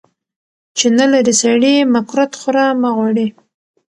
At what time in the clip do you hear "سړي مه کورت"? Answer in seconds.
1.41-2.31